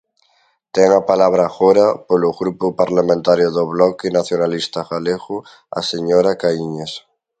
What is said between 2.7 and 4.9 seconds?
Parlamentario do Bloque Nacionalista